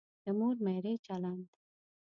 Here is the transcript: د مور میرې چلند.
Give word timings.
د 0.23 0.25
مور 0.39 0.55
میرې 0.65 0.93
چلند. 1.05 1.45